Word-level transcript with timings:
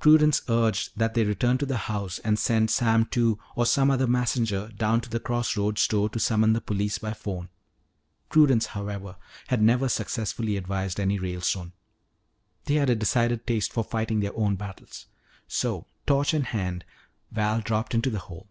Prudence 0.00 0.40
urged 0.48 0.92
that 0.96 1.12
they 1.12 1.24
return 1.24 1.58
to 1.58 1.66
the 1.66 1.76
house 1.76 2.18
and 2.20 2.38
send 2.38 2.70
Sam 2.70 3.04
Two 3.04 3.38
or 3.54 3.66
some 3.66 3.90
other 3.90 4.06
messenger 4.06 4.68
down 4.68 5.02
to 5.02 5.10
the 5.10 5.20
cross 5.20 5.58
roads 5.58 5.82
store 5.82 6.08
to 6.08 6.18
summon 6.18 6.54
the 6.54 6.62
police 6.62 6.96
by 6.96 7.12
phone. 7.12 7.50
Prudence 8.30 8.64
however 8.72 9.16
had 9.48 9.60
never 9.60 9.90
successfully 9.90 10.56
advised 10.56 10.98
any 10.98 11.18
Ralestone. 11.18 11.74
They 12.64 12.76
had 12.76 12.88
a 12.88 12.94
decided 12.96 13.46
taste 13.46 13.74
for 13.74 13.84
fighting 13.84 14.20
their 14.20 14.34
own 14.34 14.56
battles. 14.56 15.04
So, 15.48 15.84
torch 16.06 16.32
in 16.32 16.44
hand, 16.44 16.86
Val 17.30 17.60
dropped 17.60 17.94
into 17.94 18.08
the 18.08 18.20
hole. 18.20 18.48